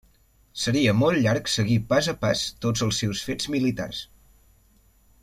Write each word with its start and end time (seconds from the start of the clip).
Seria 0.61 0.93
molt 1.01 1.21
llarg 1.25 1.51
seguir 1.57 1.77
pas 1.93 2.09
a 2.13 2.17
pas 2.25 2.41
tots 2.65 2.85
els 2.89 3.03
seus 3.05 3.23
fets 3.29 3.51
militars. 3.57 4.01